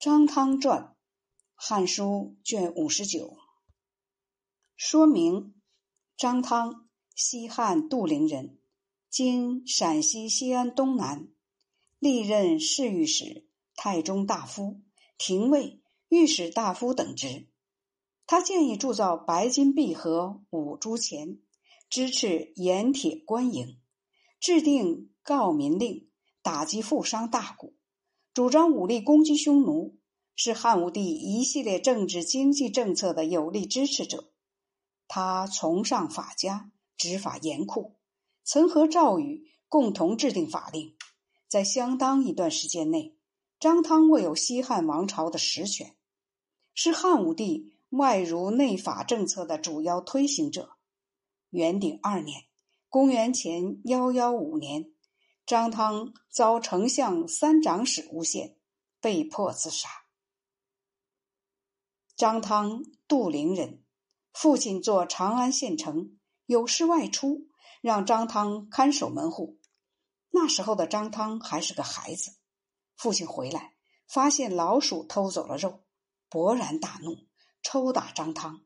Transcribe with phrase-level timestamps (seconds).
[0.00, 0.82] 张汤传，
[1.54, 3.36] 《汉书》卷五十九。
[4.74, 5.60] 说明：
[6.16, 8.58] 张汤，西汉杜陵人，
[9.10, 11.28] 今陕西西安东南，
[11.98, 14.80] 历任侍御史、太中大夫、
[15.18, 17.50] 廷尉、御史大夫等职。
[18.26, 21.42] 他建议铸造白金璧和五铢钱，
[21.90, 23.78] 支持盐铁官营，
[24.40, 26.08] 制定告民令，
[26.40, 27.74] 打击富商大贾。
[28.40, 29.98] 主张武力攻击匈奴，
[30.34, 34.32] 是汉武帝一系列政治经济政策的有力支持者。
[35.06, 37.96] 他崇尚法家，执法严酷，
[38.42, 40.96] 曾和赵禹共同制定法令。
[41.48, 43.14] 在相当一段时间内，
[43.58, 45.94] 张汤握有西汉王朝的实权，
[46.72, 50.70] 是汉武帝外儒内法政策的主要推行者。
[51.50, 52.44] 元鼎二年
[52.88, 54.90] （公元前幺幺五年）。
[55.50, 58.56] 张汤遭丞相三长史诬陷，
[59.00, 59.88] 被迫自杀。
[62.14, 63.82] 张汤，杜陵人，
[64.32, 67.48] 父亲做长安县丞，有事外出，
[67.80, 69.58] 让张汤看守门户。
[70.30, 72.36] 那时候的张汤还是个孩子，
[72.96, 73.74] 父亲回来
[74.06, 75.82] 发现老鼠偷走了肉，
[76.30, 77.26] 勃然大怒，
[77.60, 78.62] 抽打张汤。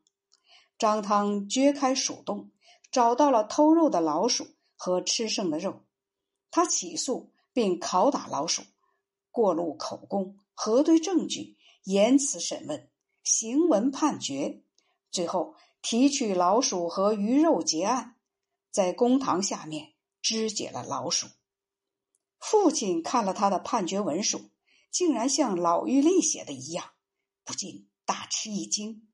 [0.77, 2.51] 张汤掘开鼠洞，
[2.91, 5.84] 找到了偷肉的老鼠和吃剩的肉。
[6.55, 8.63] 他起诉并拷打老鼠，
[9.29, 12.89] 过录口供，核对证据，言辞审问，
[13.25, 14.63] 行文判决，
[15.11, 18.15] 最后提取老鼠和鱼肉结案，
[18.71, 21.27] 在公堂下面肢解了老鼠。
[22.39, 24.49] 父亲看了他的判决文书，
[24.89, 26.91] 竟然像老狱吏写的一样，
[27.43, 29.09] 不禁大吃一惊，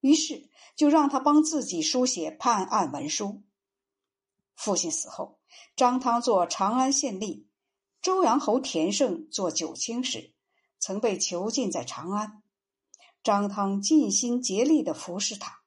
[0.00, 3.42] 于是就让他帮自己书写判案文书。
[4.56, 5.38] 父亲死后。
[5.76, 7.44] 张汤做长安县吏，
[8.02, 10.34] 周阳侯田胜做九卿时，
[10.78, 12.42] 曾被囚禁在长安。
[13.22, 15.60] 张汤尽心竭力的服侍他，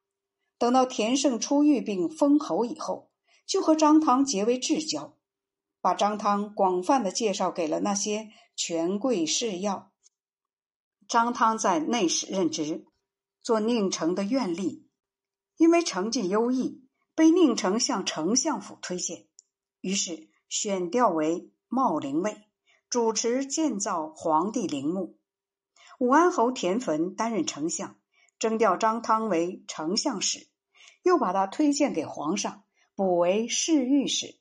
[0.58, 3.12] 等到田胜出狱并封侯以后，
[3.46, 5.18] 就和张汤结为至交，
[5.82, 9.92] 把张汤广泛的介绍给了那些权贵士要。
[11.08, 12.86] 张汤在内史任职，
[13.42, 14.84] 做宁城的院吏，
[15.58, 16.88] 因为成绩优异，
[17.20, 19.26] 被宁城向丞相府推荐。
[19.82, 22.46] 于是选调为茂陵尉，
[22.90, 25.18] 主持建造皇帝陵墓。
[26.00, 27.98] 武安侯田汾担任丞相，
[28.40, 30.48] 征调张汤为丞相使，
[31.04, 32.64] 又把他推荐给皇上，
[32.96, 34.40] 补为侍御史。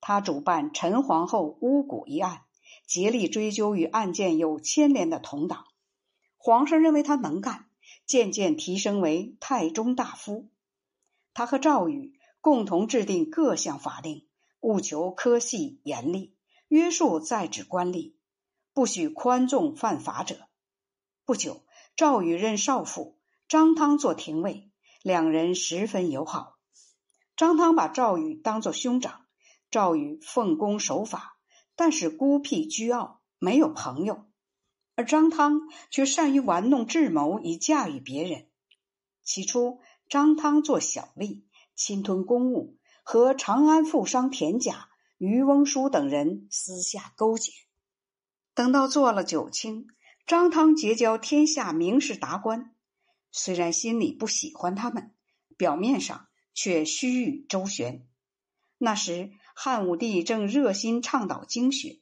[0.00, 2.42] 他主办陈皇后巫蛊一案，
[2.86, 5.64] 竭力追究与案件有牵连的同党。
[6.36, 7.68] 皇上认为他能干，
[8.06, 10.48] 渐渐提升为太中大夫。
[11.36, 14.26] 他和赵禹共同制定各项法令。
[14.60, 16.34] 务求科系严厉，
[16.66, 18.14] 约束在职官吏，
[18.72, 20.48] 不许宽纵犯法者。
[21.26, 24.70] 不久，赵禹任少府，张汤做廷尉，
[25.02, 26.56] 两人十分友好。
[27.36, 29.26] 张汤把赵禹当作兄长，
[29.70, 31.36] 赵禹奉公守法，
[31.76, 34.24] 但是孤僻倨傲，没有朋友。
[34.94, 35.60] 而张汤
[35.90, 38.48] 却善于玩弄智谋以驾驭别人。
[39.22, 41.42] 起初，张汤做小吏，
[41.74, 42.76] 侵吞公务。
[43.08, 47.52] 和长安富商田甲、渔翁叔等人私下勾结，
[48.52, 49.86] 等到做了九卿，
[50.26, 52.74] 张汤结交天下名士达官，
[53.30, 55.14] 虽然心里不喜欢他们，
[55.56, 58.04] 表面上却虚与周旋。
[58.76, 62.00] 那时汉武帝正热心倡导经学，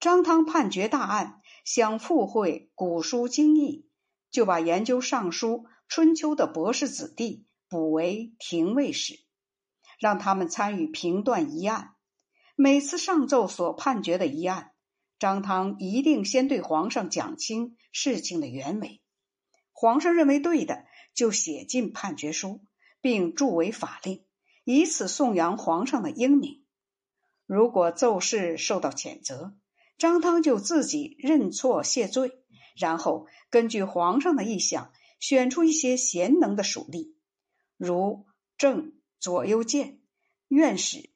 [0.00, 3.86] 张汤判决大案，想附会古书经义，
[4.32, 9.18] 就把研究尚书、春秋的博士子弟补为廷尉使。
[9.98, 11.90] 让他们参与评断一案，
[12.54, 14.70] 每次上奏所判决的一案，
[15.18, 19.02] 张汤一定先对皇上讲清事情的原委。
[19.72, 22.62] 皇上认为对的，就写进判决书，
[23.02, 24.24] 并著为法令，
[24.64, 26.64] 以此颂扬皇上的英明。
[27.46, 29.54] 如果奏事受到谴责，
[29.98, 32.38] 张汤就自己认错谢罪，
[32.78, 37.14] 然后根据皇上的意向，选出一些贤能的属吏，
[37.76, 38.26] 如
[38.58, 38.94] 郑。
[39.20, 40.00] 左右谏，
[40.48, 41.10] 院使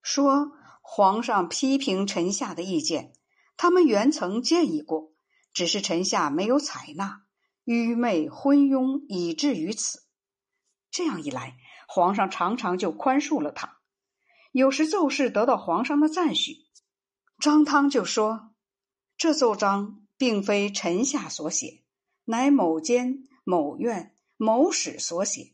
[0.00, 3.12] 说：“皇上批评臣下的意见，
[3.58, 5.12] 他们原曾建议过，
[5.52, 7.26] 只是臣下没有采纳，
[7.64, 10.04] 愚昧昏庸，以至于此。
[10.90, 13.82] 这样一来，皇上常常就宽恕了他。
[14.50, 16.64] 有时奏事得到皇上的赞许，
[17.38, 18.54] 张汤就说
[19.18, 21.83] ：‘这奏章并非臣下所写，
[22.24, 25.52] 乃某监、某院、某史所写。’”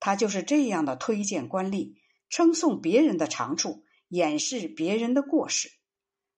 [0.00, 1.94] 他就是这样的推荐官吏，
[2.30, 5.70] 称颂别人的长处，掩饰别人的过失。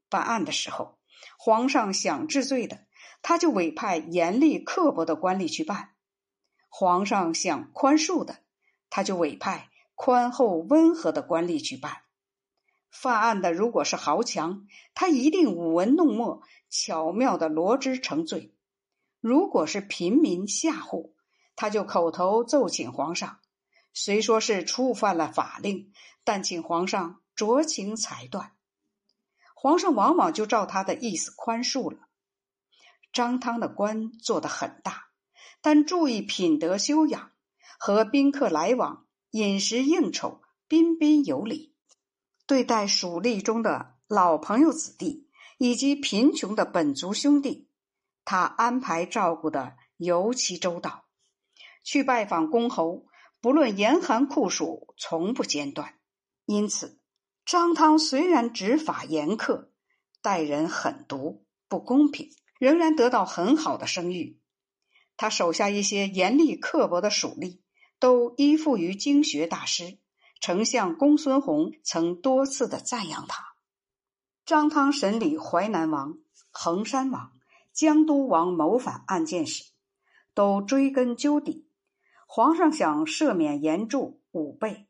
[0.08, 0.98] 办案的时候，
[1.38, 2.86] 皇上想治罪的，
[3.22, 5.94] 他就委派严厉刻薄的官吏去办；
[6.68, 8.40] 皇上想宽恕的，
[8.90, 12.02] 他就委派宽厚温和的官吏去办。
[12.90, 18.52] 犯案的如果是豪强，他一定舞文弄墨，巧妙的罗织成罪；
[19.22, 21.14] 如果是平民下户，
[21.54, 23.38] 他就口头奏请皇上，
[23.94, 25.92] 虽说是触犯了法令，
[26.24, 28.50] 但请皇上酌情裁断。
[29.54, 32.08] 皇上往往就照他的意思宽恕了。
[33.12, 35.04] 张汤的官做得很大，
[35.60, 37.30] 但注意品德修养，
[37.78, 41.76] 和宾客来往、饮食应酬，彬彬有礼。
[42.44, 45.28] 对待属吏中的老朋友子弟
[45.58, 47.68] 以及贫穷的本族兄弟，
[48.24, 51.04] 他安排照顾的尤其周到。
[51.84, 53.06] 去拜访公侯，
[53.40, 55.94] 不论严寒酷暑，从不间断。
[56.46, 56.98] 因此。
[57.44, 59.66] 张汤虽然执法严苛，
[60.22, 62.30] 待人狠毒不公平，
[62.60, 64.40] 仍然得到很好的声誉。
[65.16, 67.58] 他手下一些严厉刻薄的属吏，
[67.98, 69.98] 都依附于经学大师。
[70.40, 73.56] 丞相公孙弘曾多次的赞扬他。
[74.46, 76.18] 张汤审理淮南王、
[76.52, 77.32] 衡山王、
[77.72, 79.72] 江都王谋反案件时，
[80.34, 81.68] 都追根究底。
[82.26, 84.88] 皇上想赦免严柱、武备，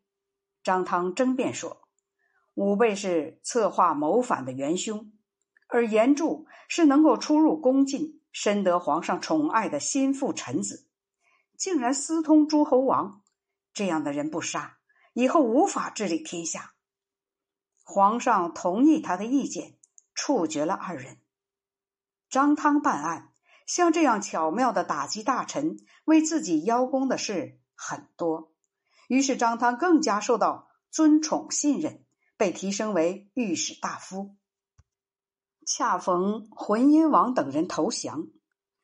[0.62, 1.88] 张汤争辩说。
[2.54, 5.10] 武备是策划谋反的元凶，
[5.68, 10.86] 而严柱是能够出入宫禁、深得皇上宠爱的心腹臣子，
[11.56, 13.22] 竟然私通诸侯王，
[13.72, 14.76] 这样的人不杀，
[15.14, 16.74] 以后无法治理天下。
[17.82, 19.78] 皇上同意他的意见，
[20.14, 21.21] 处决了二人。
[22.32, 23.30] 张汤办案，
[23.66, 28.50] 像这样巧妙的打击大臣、为自己邀功的事很多，
[29.06, 32.04] 于是张汤更加受到尊崇信任。
[32.38, 34.34] 被提升为御史大夫。
[35.64, 38.26] 恰逢浑阴王等人投降，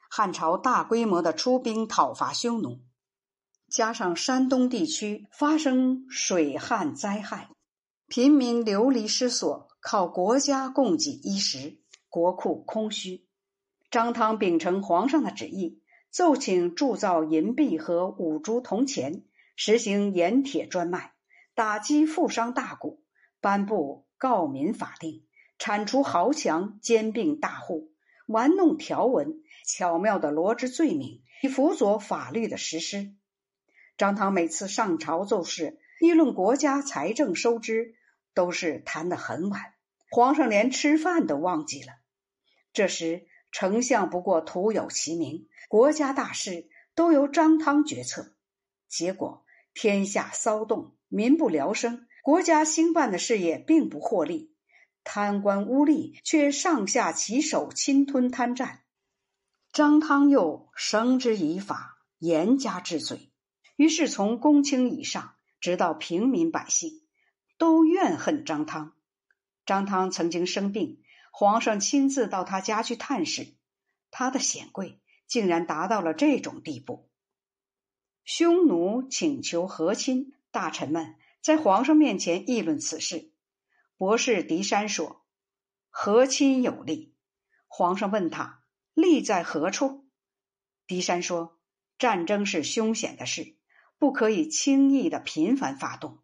[0.09, 2.85] 汉朝大规模的出兵讨伐匈奴，
[3.69, 7.51] 加上山东地区发生水旱灾害，
[8.07, 13.28] 平民流离失所，靠国家供给衣食，国库空虚。
[13.91, 15.81] 张汤秉承皇上的旨意，
[16.11, 19.25] 奏请铸造银币和五铢铜钱，
[19.57, 21.15] 实行盐铁专卖，
[21.55, 22.99] 打击富商大贾。
[23.41, 25.25] 颁布告民法令，
[25.59, 27.93] 铲除豪强，兼并大户，
[28.27, 33.15] 玩弄条文，巧妙的罗织罪名，以辅佐法律的实施。
[33.97, 37.95] 张汤每次上朝奏事，议论国家财政收支，
[38.35, 39.73] 都是谈得很晚，
[40.11, 41.93] 皇上连吃饭都忘记了。
[42.73, 48.35] 这时，丞相不过徒有其名，国家大事都由张汤决策，
[48.89, 52.07] 结果天下骚动，民不聊生。
[52.23, 54.53] 国家兴办的事业并不获利，
[55.03, 58.83] 贪官污吏却上下其手侵吞贪占。
[59.73, 63.33] 张汤又绳之以法，严加治罪。
[63.77, 67.01] 于是从公卿以上，直到平民百姓，
[67.57, 68.93] 都怨恨张汤。
[69.65, 71.01] 张汤曾经生病，
[71.39, 73.55] 皇上亲自到他家去探视，
[74.11, 77.09] 他的显贵竟然达到了这种地步。
[78.25, 81.15] 匈奴请求和亲，大臣们。
[81.41, 83.31] 在皇上面前议论此事，
[83.97, 85.25] 博士狄山说
[85.91, 87.15] ：“和亲有利。”
[87.69, 90.09] 皇上问他：“利在何处？”
[90.89, 91.61] 狄山说
[91.99, 93.55] ：“战争是凶险的事，
[93.97, 96.19] 不可以轻易的频繁发动。”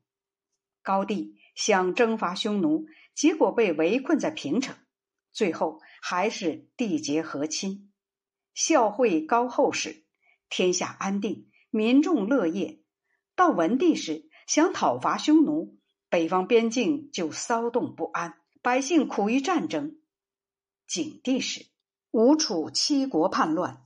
[0.83, 4.77] 高帝想征伐匈奴，结果被围困在平城，
[5.35, 7.93] 最后还是缔结和亲。
[8.55, 10.05] 孝惠高后时，
[10.49, 12.81] 天下安定，民众乐业。
[13.35, 15.77] 到文帝时，想讨伐匈奴，
[16.09, 19.99] 北方边境就骚动不安，百姓苦于战争。
[20.87, 21.67] 景帝时，
[22.13, 23.83] 吴楚七国叛乱，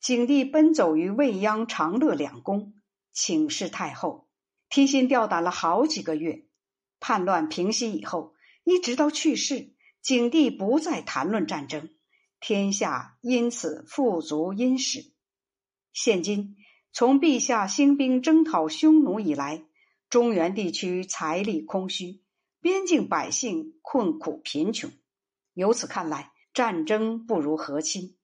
[0.00, 2.74] 景帝奔走于未央、长乐两宫，
[3.12, 4.28] 请示太后，
[4.68, 6.46] 提心吊胆了好几个月。
[6.98, 9.76] 叛乱平息以后，一直到去世，
[10.08, 11.90] 景帝不再谈论战争，
[12.40, 15.12] 天下因此富足殷实。
[15.92, 16.56] 现今
[16.94, 19.66] 从陛下兴兵征讨匈奴以来，
[20.08, 22.22] 中原地区财力空虚，
[22.62, 24.90] 边境百姓困苦贫穷。
[25.52, 28.16] 由此看来，战争不如和亲。